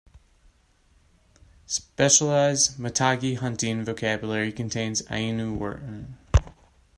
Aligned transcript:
Specialized 1.67 2.79
Matagi 2.79 3.37
hunting 3.37 3.85
vocabulary 3.85 4.51
contains 4.51 5.03
Ainu 5.11 5.53
words. 5.53 6.05